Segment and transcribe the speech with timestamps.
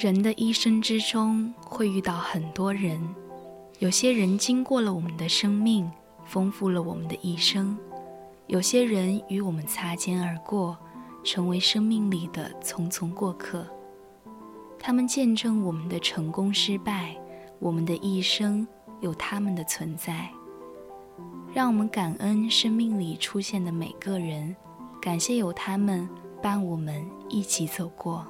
[0.00, 3.02] 人的一生之中会遇到很多人，
[3.80, 5.90] 有些人经过了我们的生命，
[6.24, 7.76] 丰富了我们的一生；
[8.46, 10.78] 有些人与我们擦肩而过，
[11.24, 13.66] 成为生命里的匆匆过客。
[14.78, 17.16] 他们见证我们的成功失败，
[17.58, 18.64] 我们的一生
[19.00, 20.30] 有他们的存在。
[21.52, 24.54] 让我们感恩生命里出现的每个人，
[25.02, 26.08] 感谢有他们
[26.40, 28.24] 伴我们一起走过。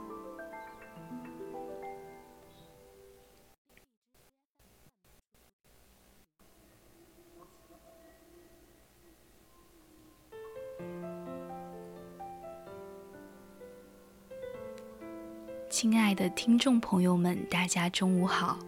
[15.81, 18.59] 亲爱的听众朋友们，大家中午好，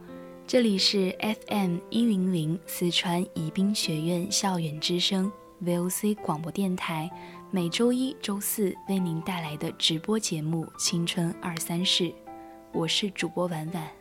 [0.46, 1.10] 这里是
[1.48, 5.28] FM 一零零四川宜宾学院校园之声
[5.60, 7.10] VOC 广播电台，
[7.50, 12.04] 每周一、周四为您带来的直播节目《青春二三事》，
[12.70, 13.99] 我是主播婉婉。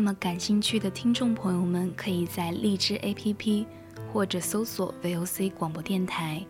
[0.00, 3.66] 那么感兴趣的听众朋友们，可以在荔枝 APP
[4.10, 6.42] 或者搜索 VOC 广播电台。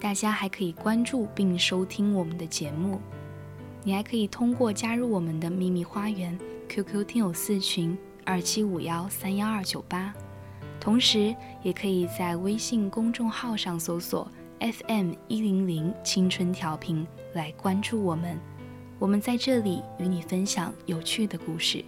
[0.00, 3.00] 大家还可以关注并收听我们的节目。
[3.84, 6.36] 你还可以通过加入我们的秘密花园
[6.68, 10.12] QQ 听友四群二七五幺三幺二九八，
[10.80, 14.28] 同时也可以在微信公众号上搜索
[14.58, 18.36] FM 一零零青春调频来关注我们。
[18.98, 21.84] 我们在这里与你分享有趣的故事。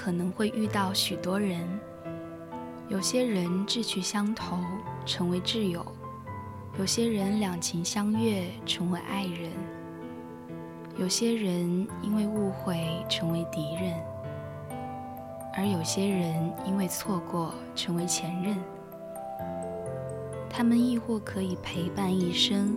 [0.00, 1.60] 可能会遇到许多人，
[2.88, 4.56] 有些人志趣相投，
[5.04, 5.82] 成为挚友；
[6.78, 9.50] 有些人两情相悦，成为爱人；
[10.96, 13.92] 有些人因为误会成为敌人，
[15.56, 18.56] 而有些人因为错过成为前任。
[20.48, 22.72] 他们亦或可以陪伴一生，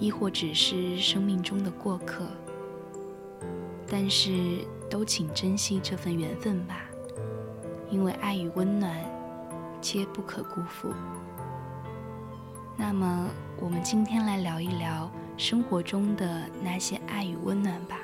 [0.00, 2.26] 亦或只是生命中的过客。
[3.88, 4.66] 但是。
[4.90, 6.82] 都请珍惜这份缘分吧，
[7.88, 8.92] 因为爱与温暖，
[9.80, 10.92] 皆不可辜负。
[12.76, 13.28] 那么，
[13.60, 17.96] 我们今天来聊一聊生活中的那些爱与温暖吧。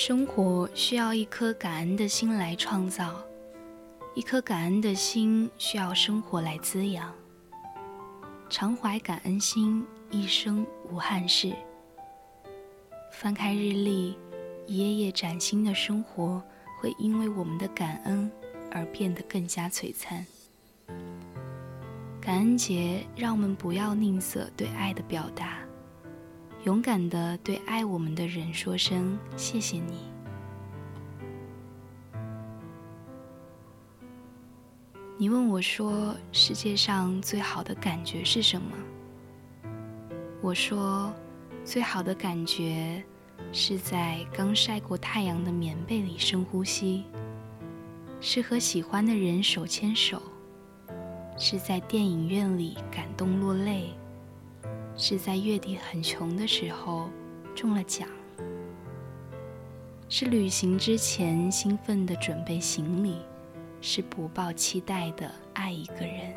[0.00, 3.20] 生活需要一颗感恩的心来创造，
[4.14, 7.12] 一颗感恩的心需要生活来滋养。
[8.48, 11.52] 常怀感恩心，一生无憾事。
[13.10, 14.16] 翻开日历，
[14.68, 16.40] 一页页崭新的生活，
[16.80, 18.30] 会因为我们的感恩
[18.70, 20.24] 而变得更加璀璨。
[22.20, 25.58] 感恩节，让我们不要吝啬对爱的表达。
[26.68, 30.00] 勇敢的对爱我们的人说声谢谢你。
[35.16, 38.76] 你问我说世界上最好的感觉是什么？
[40.42, 41.10] 我说
[41.64, 43.02] 最好的感觉
[43.50, 47.04] 是在刚晒过太阳的棉被里深呼吸，
[48.20, 50.20] 是和喜欢的人手牵手，
[51.38, 53.97] 是在电影院里感动落泪。
[55.00, 57.08] 是在月底很穷的时候
[57.54, 58.08] 中了奖，
[60.08, 63.18] 是旅行之前兴奋的准备行李，
[63.80, 66.34] 是不抱期待的爱一个人。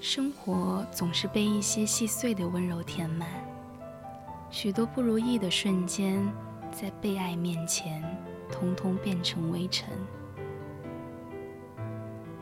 [0.00, 3.51] 生活总是被一些细碎的温柔填满。
[4.52, 6.22] 许多不如意的瞬间，
[6.70, 8.02] 在被爱面前，
[8.50, 9.88] 通通变成微尘。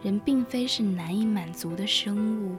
[0.02, 2.56] 人并非是难以满足的生物，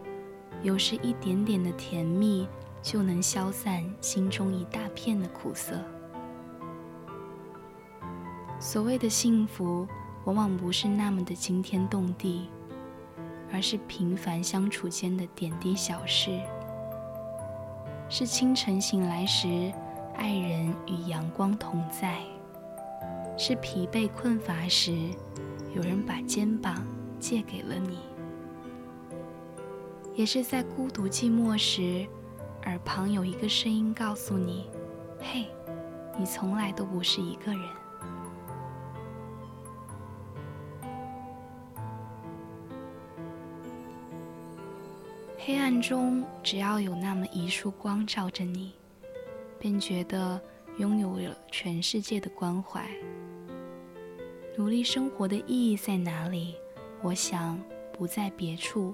[0.63, 2.47] 有时一点点的甜蜜
[2.81, 5.77] 就能消散心中一大片的苦涩。
[8.57, 9.85] 所谓的幸福，
[10.23, 12.49] 往往不是那么的惊天动地，
[13.51, 16.39] 而是平凡相处间的点滴小事。
[18.13, 19.71] 是清晨醒来时，
[20.17, 22.09] 爱人与阳光同在；
[23.37, 24.91] 是疲惫困乏时，
[25.73, 26.85] 有人把肩膀
[27.21, 27.95] 借给了你；
[30.13, 32.05] 也是在孤独寂寞时，
[32.65, 34.69] 耳旁有一个声音告诉你
[35.17, 35.45] ：“嘿，
[36.19, 37.61] 你从来都不是一个人。”
[45.43, 48.73] 黑暗中，只要有那么一束光照着你，
[49.57, 50.39] 便觉得
[50.77, 52.87] 拥有了全世界的关怀。
[54.55, 56.53] 努力生活的意义在哪里？
[57.01, 57.59] 我想
[57.91, 58.93] 不在别处，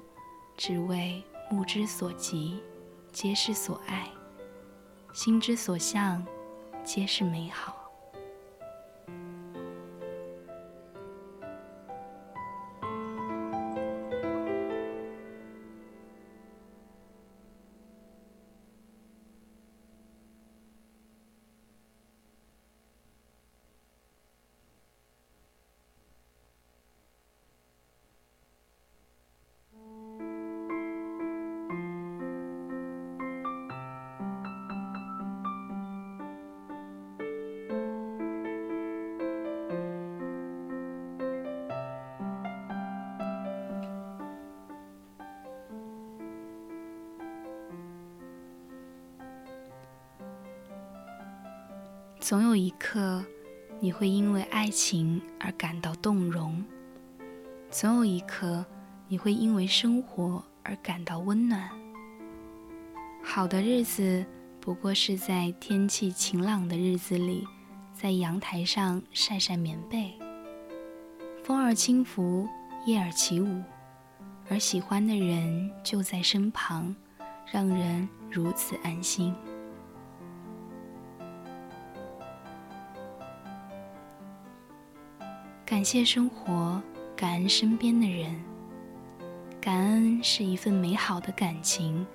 [0.55, 2.63] 只为目之所及，
[3.11, 4.05] 皆是所爱；
[5.11, 6.25] 心之所向，
[6.81, 7.86] 皆是美好。
[52.27, 53.23] 总有一刻，
[53.79, 56.61] 你会因为爱情而感到动容；
[57.71, 58.65] 总有一刻，
[59.07, 61.69] 你会因为生活而感到温暖。
[63.23, 64.25] 好的日子，
[64.59, 67.47] 不过是在天气晴朗的日子里，
[67.93, 70.11] 在阳台上晒晒棉被，
[71.45, 72.45] 风儿轻拂，
[72.85, 73.63] 叶儿起舞，
[74.49, 76.93] 而喜欢的人就在身旁，
[77.49, 79.33] 让人如此安心。
[85.69, 86.81] 感谢生活，
[87.13, 88.33] 感恩身边的人。
[89.59, 92.07] 感恩是一份美好的感情，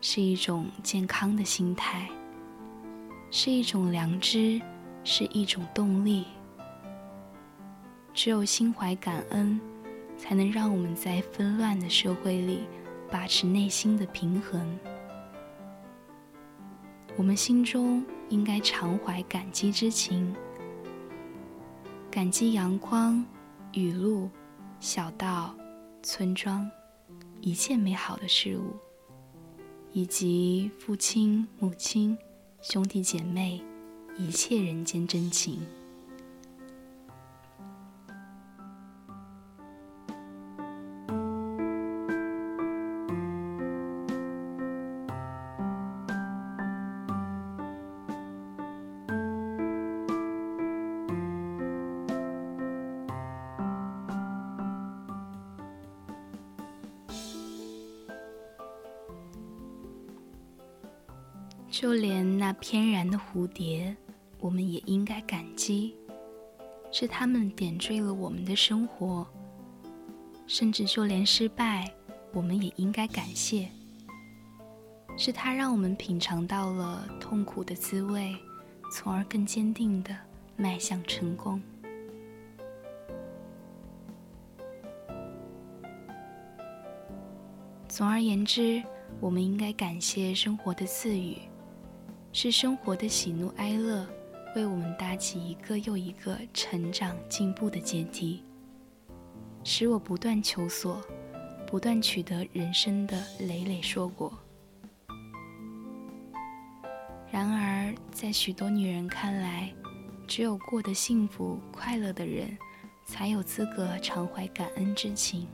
[0.00, 2.08] 是一种健康的心态，
[3.30, 4.60] 是一种良知，
[5.04, 6.24] 是一种动力。
[8.12, 9.60] 只有心怀感恩，
[10.18, 12.64] 才能让我们在纷乱的社会里
[13.08, 14.76] 把持内心的平衡。
[17.16, 20.34] 我们心中应该常怀感激之情。
[22.16, 23.22] 感激阳光、
[23.74, 24.30] 雨露、
[24.80, 25.54] 小道、
[26.02, 26.66] 村庄，
[27.42, 28.74] 一切美好的事物，
[29.92, 32.16] 以及父亲、母亲、
[32.62, 33.62] 兄弟姐妹，
[34.16, 35.60] 一切人间真情。
[61.78, 63.94] 就连那翩然的蝴蝶，
[64.40, 65.94] 我们也应该感激，
[66.90, 69.26] 是他们点缀了我们的生活。
[70.46, 71.92] 甚至就连失败，
[72.32, 73.68] 我们也应该感谢，
[75.18, 78.34] 是他让我们品尝到了痛苦的滋味，
[78.90, 80.16] 从而更坚定地
[80.56, 81.60] 迈向成功。
[87.86, 88.82] 总而言之，
[89.20, 91.36] 我们应该感谢生活的赐予。
[92.38, 94.06] 是生活的喜怒哀乐，
[94.54, 98.44] 为我们搭起一个又一个成长进步的阶梯，
[99.64, 101.00] 使我不断求索，
[101.66, 104.30] 不断取得人生的累累硕果。
[107.30, 109.72] 然而，在许多女人看来，
[110.28, 112.54] 只有过得幸福快乐的人，
[113.06, 115.48] 才有资格常怀感恩之情。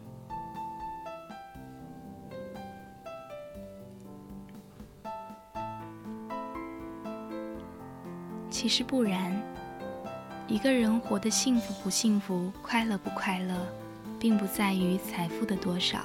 [8.63, 9.37] 其实不然，
[10.47, 13.57] 一个人活得幸福不幸福、快乐不快乐，
[14.21, 15.99] 并不在于财富的多少、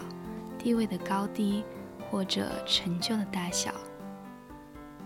[0.58, 1.64] 地位的高低
[2.10, 3.72] 或者成就的大小，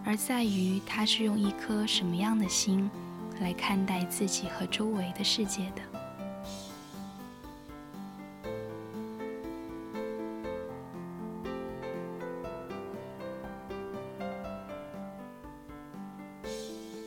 [0.05, 2.89] 而在于他是用一颗什么样的心
[3.41, 5.90] 来看待自己和周围的世界的。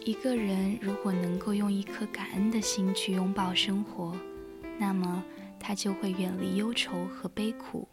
[0.04, 4.14] 一个人如果能够用一颗感恩的心去拥抱生活，
[4.78, 5.24] 那么
[5.58, 7.88] 他就会远离忧愁和悲苦，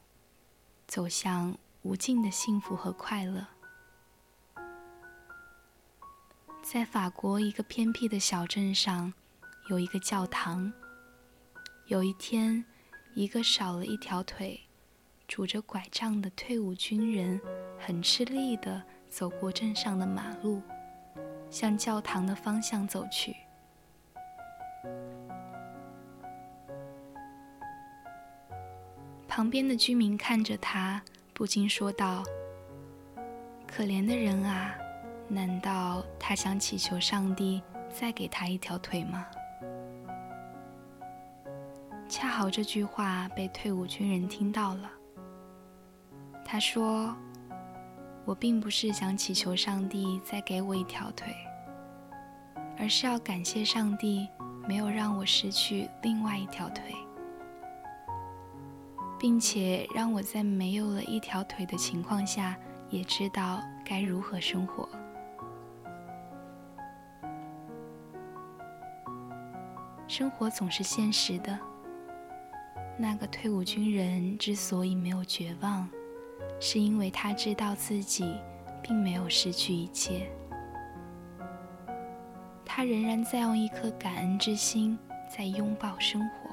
[0.87, 3.47] 走向无尽的幸福和快乐。
[6.61, 9.13] 在法国一个偏僻的小镇上，
[9.69, 10.71] 有一个教堂。
[11.85, 12.65] 有一天，
[13.15, 14.59] 一个少了一条腿、
[15.29, 17.39] 拄着拐杖的退伍军人，
[17.79, 20.61] 很吃力地走过镇上的马路。
[21.51, 23.35] 向教堂的方向走去。
[29.27, 31.01] 旁边的居民看着他，
[31.33, 32.23] 不禁说道
[33.67, 34.73] ：“可怜的人啊，
[35.27, 37.61] 难道他想祈求上帝
[37.93, 39.27] 再给他一条腿吗？”
[42.09, 44.91] 恰好这句话被退伍军人听到了。
[46.45, 47.15] 他说。
[48.25, 51.35] 我并不是想祈求上帝再给我一条腿，
[52.77, 54.27] 而是要感谢上帝
[54.67, 56.93] 没有让我失去另外一条腿，
[59.19, 62.55] 并且让我在没有了一条腿的情况下，
[62.89, 64.87] 也知道该如何生活。
[70.07, 71.57] 生活总是现实的。
[72.97, 75.89] 那个退伍军人之所以没有绝望。
[76.63, 78.35] 是因为他知道自己
[78.83, 80.29] 并没有失去一切，
[82.63, 84.95] 他仍然在用一颗感恩之心
[85.27, 86.51] 在拥抱生活。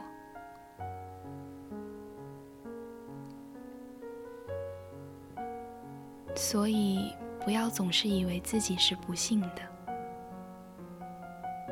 [6.34, 7.12] 所以，
[7.44, 9.60] 不要总是以为自己是不幸的，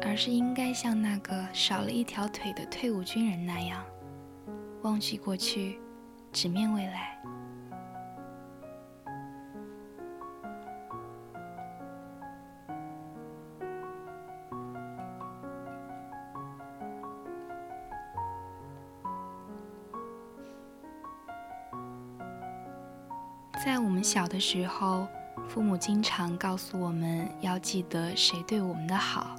[0.02, 3.82] 而是应该像那个少了一条腿的退伍军人那样，
[4.82, 5.80] 忘记过去，
[6.32, 7.16] 直面未来。
[23.66, 25.08] 在我们小的时候，
[25.48, 29.34] 父母经常告诉我们要记得谁对我们的好，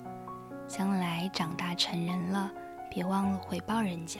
[0.67, 2.51] 将来长大成人了，
[2.91, 4.19] 别忘了回报人家。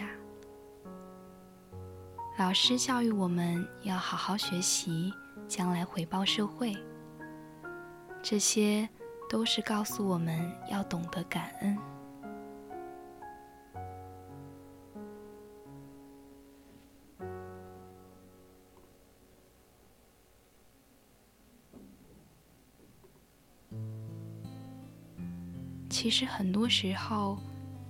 [2.37, 5.11] 老师教育我们要好好学习，
[5.45, 6.73] 将来回报社会。
[8.23, 8.87] 这些
[9.29, 11.77] 都是告诉我们要懂得感恩。
[26.17, 27.37] 实很多时候，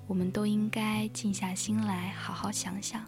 [0.06, 3.02] 我们都应该静下心来，好好想想。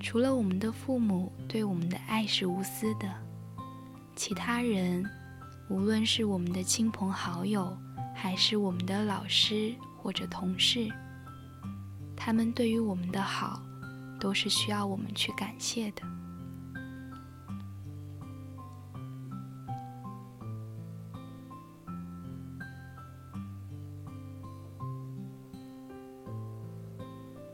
[0.00, 3.06] 除了我们的父母对我们的爱是无私的，
[4.16, 5.04] 其他人，
[5.68, 7.76] 无论是我们的亲朋好友，
[8.14, 10.88] 还是我们的老师或者同事，
[12.16, 13.60] 他们对于我们的好，
[14.18, 16.02] 都是需要我们去感谢的。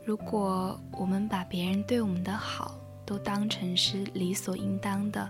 [0.07, 5.29] 如果我们把别人对我们的好都当成是理所应当的，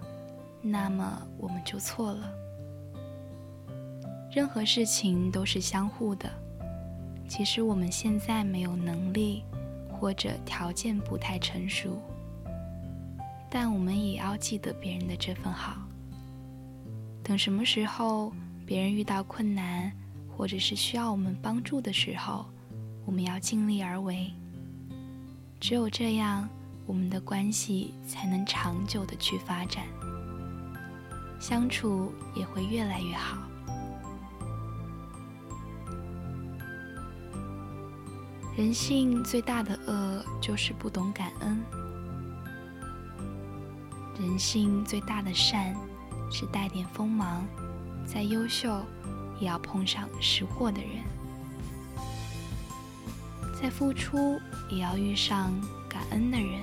[0.62, 2.32] 那么我们就错了。
[4.32, 6.30] 任何事情都是相互的。
[7.28, 9.44] 即使我们现在没有能力，
[9.90, 12.00] 或者条件不太成熟，
[13.50, 15.82] 但我们也要记得别人的这份好。
[17.24, 18.32] 等什么时候
[18.64, 19.92] 别人遇到困难，
[20.38, 22.46] 或者是需要我们帮助的时候，
[23.08, 24.32] 我们要尽力而为。
[25.60, 26.48] 只有这样，
[26.86, 29.86] 我们的关系才能长久的去发展，
[31.40, 33.38] 相处也会越来越好。
[38.56, 41.62] 人性最大的恶就是不懂感恩，
[44.20, 45.76] 人性最大的善
[46.32, 47.46] 是带点锋芒，
[48.06, 48.84] 再优秀
[49.40, 51.04] 也要碰上识货的人，
[53.60, 55.52] 在付出也要遇上
[55.90, 56.62] 感恩的人，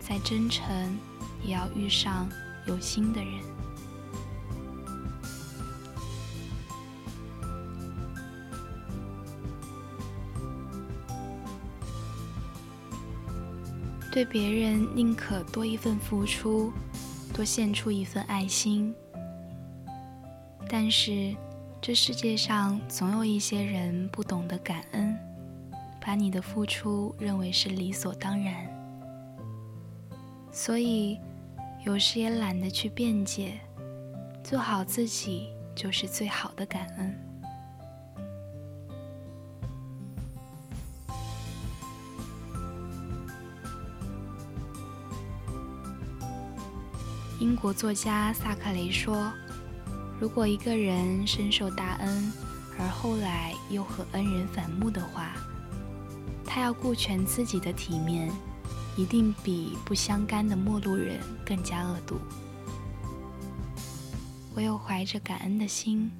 [0.00, 0.98] 再真诚
[1.44, 2.28] 也要遇上
[2.66, 3.32] 有心的人。
[14.10, 16.72] 对别人宁可多一份付出，
[17.32, 18.94] 多献出一份爱心。
[20.68, 21.36] 但是，
[21.80, 25.16] 这世界上总有一些人不懂得感恩，
[26.06, 28.54] 把你的付出认为是理所当然，
[30.52, 31.18] 所以
[31.84, 33.58] 有时也懒得去辩解，
[34.44, 37.12] 做好自己就是最好的感恩。
[47.40, 49.32] 英国作家萨克雷说
[50.20, 52.32] ：“如果一个人深受大恩，
[52.78, 55.32] 而后来又和恩人反目的话，
[56.56, 58.32] 他要顾全自己的体面，
[58.96, 62.16] 一定比不相干的陌路人更加恶毒。
[64.54, 66.10] 唯有怀着感恩的心，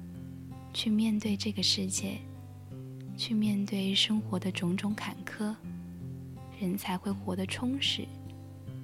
[0.75, 2.19] 去面对这个世界，
[3.17, 5.55] 去面对生活的种种坎坷，
[6.61, 8.07] 人才会活得充实，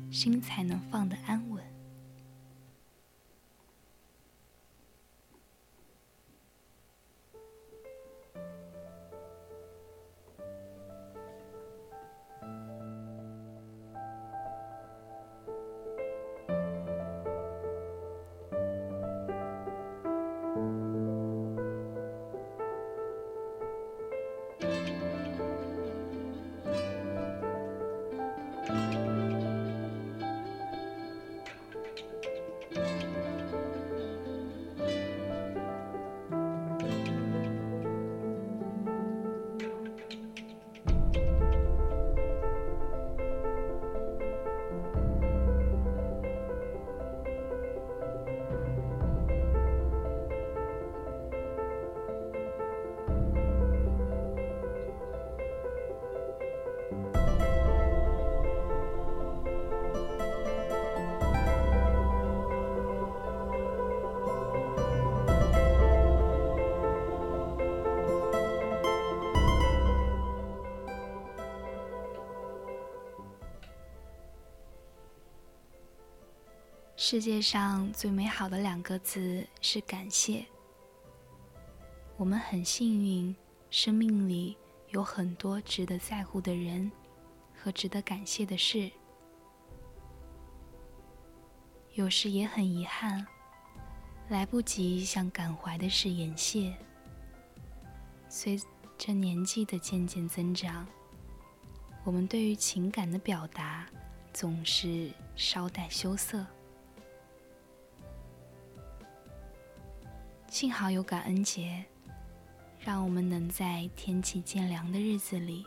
[0.09, 1.63] 心才能放得安稳。”
[77.05, 80.45] 世界上最美好的两个字是感谢。
[82.15, 83.35] 我们很幸运，
[83.69, 84.55] 生命里
[84.91, 86.89] 有很多值得在乎的人
[87.61, 88.89] 和值得感谢的事。
[91.91, 93.27] 有时也很遗憾，
[94.29, 96.73] 来不及向感怀的事言谢。
[98.29, 98.57] 随
[98.97, 100.87] 着年纪的渐渐增长，
[102.05, 103.85] 我们对于情感的表达
[104.31, 106.45] 总是稍带羞涩。
[110.53, 111.83] 幸好有感恩节，
[112.79, 115.65] 让我们能在天气渐凉的日子里，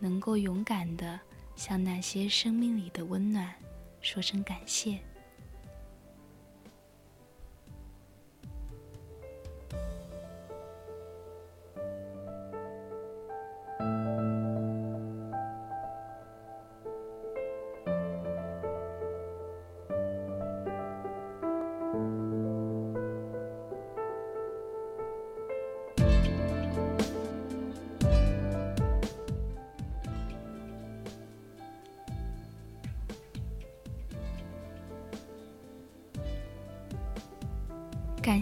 [0.00, 1.20] 能够勇敢的
[1.54, 3.54] 向那些生命里的温暖
[4.00, 4.98] 说声感谢。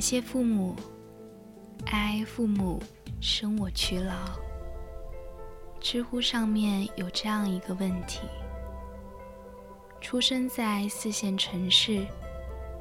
[0.02, 0.74] 谢父母，
[1.92, 2.82] 哀父母
[3.20, 4.14] 生我娶老。
[5.80, 8.18] 知乎上面有这样一个问题：
[10.00, 12.04] 出生在四线城市，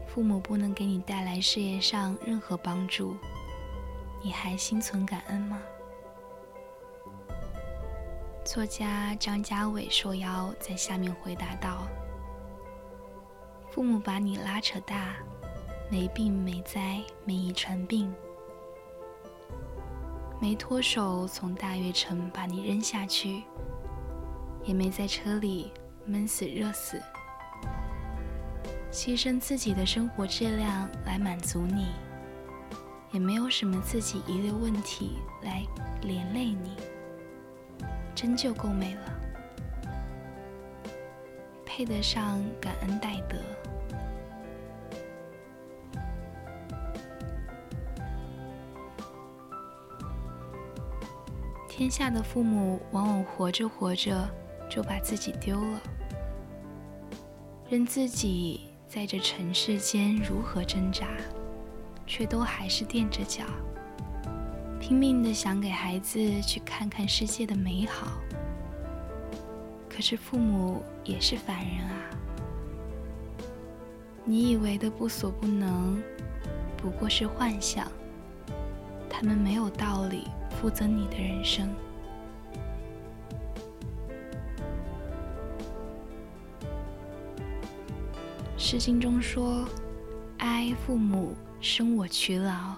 [0.07, 3.15] 父母不能给你带来事业上任何帮助，
[4.23, 5.61] 你还心存感恩吗？
[8.43, 11.87] 作家张家伟受邀在下面回答道
[13.69, 15.17] ：“父母把你拉扯大，
[15.91, 18.09] 没病没灾没遗传病，
[20.39, 23.43] 没脱手从大悦城把你扔下去，
[24.63, 25.69] 也没在车里
[26.05, 26.97] 闷死热死，
[28.89, 31.87] 牺牲自己的生活质量来满足你。”
[33.11, 35.61] 也没有什么自己遗留问题来
[36.01, 36.77] 连累你，
[38.15, 39.01] 真就够美了，
[41.65, 43.35] 配得上感恩戴德。
[51.73, 54.29] 天下的父母往往活着活着
[54.69, 55.81] 就把自己丢了，
[57.69, 61.07] 任自己在这尘世间如何挣扎。
[62.05, 63.45] 却都还是垫着脚，
[64.81, 68.19] 拼命的想给孩子去看看世界的美好。
[69.87, 72.09] 可是父母也是凡人啊，
[74.25, 76.03] 你以为的不所不能，
[76.75, 77.89] 不过是幻想。
[79.09, 80.27] 他们没有道理
[80.61, 81.67] 不增你的人生。
[88.55, 89.67] 诗经中说
[90.37, 92.75] ：“哀父母。”生我娶老，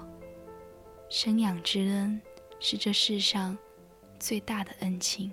[1.09, 2.21] 生养之恩
[2.59, 3.57] 是这世上
[4.19, 5.31] 最大的恩情。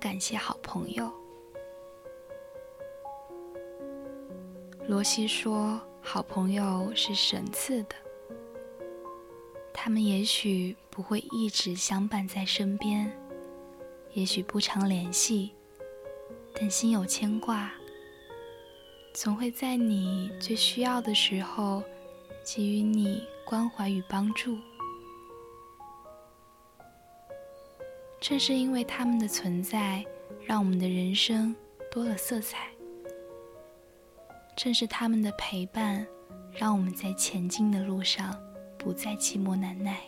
[0.00, 1.12] 感谢好朋友。
[4.88, 7.94] 罗西说：“好朋友是神赐的，
[9.74, 13.14] 他们也许不会一直相伴在身边，
[14.14, 15.52] 也许不常联系，
[16.54, 17.70] 但心有牵挂，
[19.12, 21.82] 总会在你最需要的时候
[22.42, 24.56] 给予你关怀与帮助。”
[28.20, 30.04] 正是因为他们的存在，
[30.44, 31.56] 让我们的人生
[31.90, 32.68] 多了色彩。
[34.54, 36.06] 正是他们的陪伴，
[36.52, 38.38] 让我们在前进的路上
[38.78, 40.00] 不再寂寞难耐。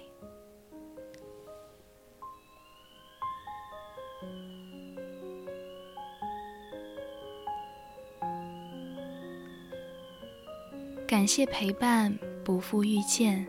[11.09, 13.47] 感谢陪伴，不负遇见。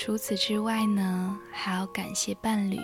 [0.00, 2.78] 除此之外呢，还要感谢伴侣。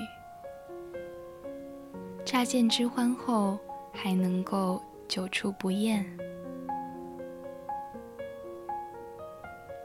[2.25, 3.57] 乍见之欢后，
[3.93, 6.05] 还能够久处不厌。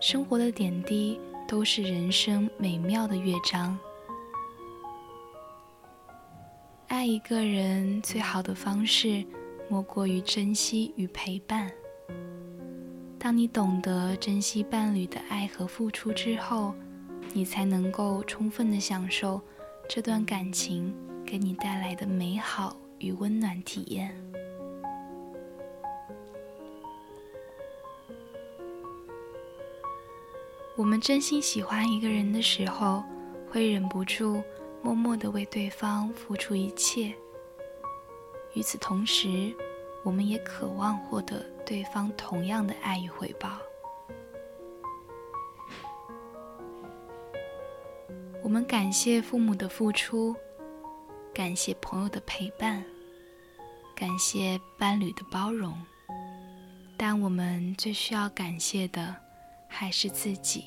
[0.01, 3.77] 生活的点滴都是人生美妙的乐章。
[6.87, 9.23] 爱一个人最好的方式，
[9.69, 11.71] 莫过于珍惜与陪伴。
[13.19, 16.73] 当你懂得珍惜伴侣的爱和付出之后，
[17.33, 19.39] 你才能够充分的享受
[19.87, 20.93] 这段感情
[21.25, 24.13] 给你带来的美好与温暖体验。
[30.75, 33.03] 我们真心喜欢一个人的时候，
[33.49, 34.41] 会忍不住
[34.81, 37.13] 默默的为对方付出一切。
[38.53, 39.53] 与此同时，
[40.03, 43.59] 我们也渴望获得对方同样的爱与回报。
[48.49, 50.35] 我们感谢父母的付出，
[51.31, 52.83] 感谢朋友的陪伴，
[53.95, 55.79] 感谢伴侣的包容，
[56.97, 59.15] 但我们最需要感谢的
[59.67, 60.65] 还是自己。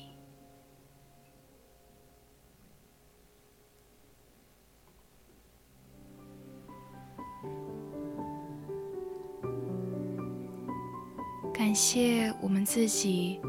[11.53, 13.41] 感谢我们自己。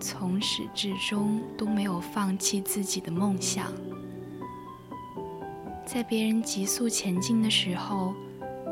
[0.00, 3.72] 从始至终都没有放弃自己的梦想，
[5.86, 8.14] 在别人急速前进的时候，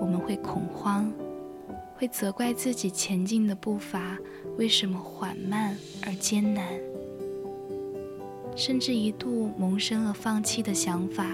[0.00, 1.10] 我们会恐慌，
[1.96, 4.18] 会责怪自己前进的步伐
[4.58, 6.66] 为什么缓慢而艰难，
[8.54, 11.26] 甚至一度萌生了放弃的想法。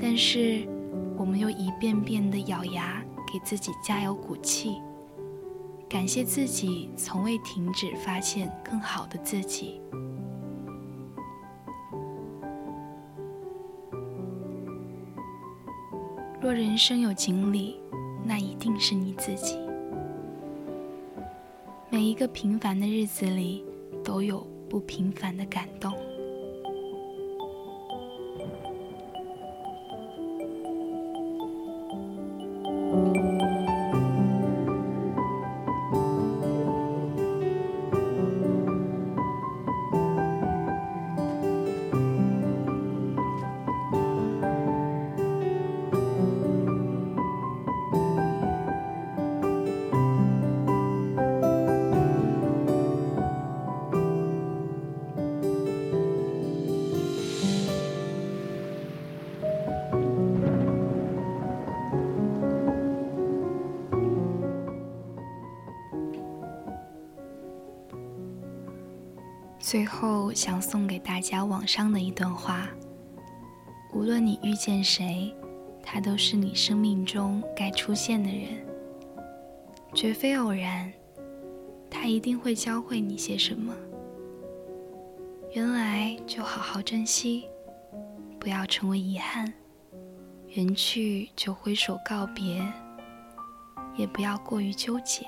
[0.00, 0.66] 但是，
[1.18, 4.80] 我们又一遍遍地咬牙给自己加油鼓气。
[5.92, 9.78] 感谢自己从未停止发现更好的自己。
[16.40, 17.78] 若人生有锦鲤，
[18.24, 19.58] 那一定是你自己。
[21.90, 23.62] 每一个平凡的日子里，
[24.02, 25.92] 都有不平凡的感动。
[69.72, 72.68] 最后，想送给大家网上的一段话：
[73.94, 75.34] 无论你遇见谁，
[75.82, 78.66] 他都是你生命中该出现的人，
[79.94, 80.92] 绝非偶然。
[81.90, 83.74] 他一定会教会你些什么。
[85.52, 87.46] 原来就好好珍惜，
[88.38, 89.50] 不要成为遗憾。
[90.48, 92.62] 缘去就挥手告别，
[93.96, 95.26] 也不要过于纠结。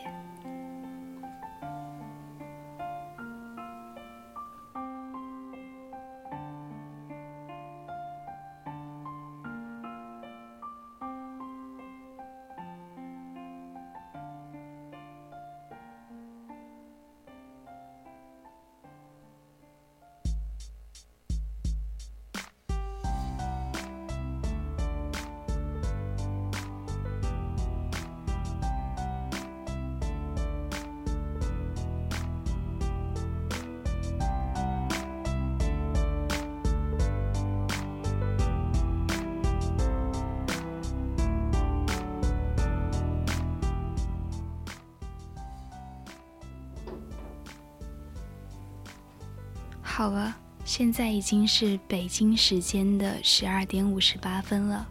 [49.96, 54.84] 好了，现在已经是北京时间的十二点五十八分了。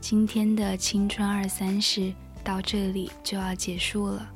[0.00, 4.30] 今天的青春二三事到这里就要结束了。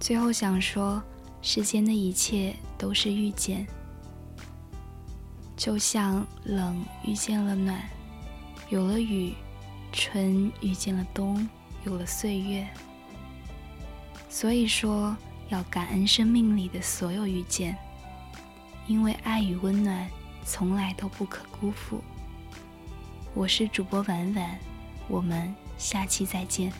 [0.00, 1.02] 最后想说，
[1.42, 3.66] 世间的一切都是遇见，
[5.54, 7.78] 就像冷遇见了暖，
[8.70, 9.34] 有了雨；
[9.92, 11.46] 春遇见了冬，
[11.84, 12.66] 有了岁月。
[14.30, 15.14] 所以说，
[15.50, 17.76] 要感恩生命里的所有遇见。
[18.86, 20.08] 因为爱与温暖
[20.44, 22.02] 从来都不可辜负。
[23.34, 24.58] 我是主播婉婉，
[25.08, 26.72] 我们下期再见。